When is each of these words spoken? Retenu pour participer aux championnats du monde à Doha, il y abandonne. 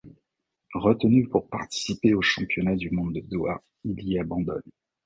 Retenu 0.73 1.27
pour 1.29 1.47
participer 1.47 2.15
aux 2.15 2.23
championnats 2.23 2.75
du 2.75 2.89
monde 2.89 3.17
à 3.17 3.21
Doha, 3.21 3.61
il 3.83 4.01
y 4.09 4.17
abandonne. 4.17 4.63